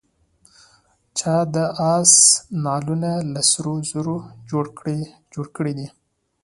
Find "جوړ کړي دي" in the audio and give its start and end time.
4.49-5.87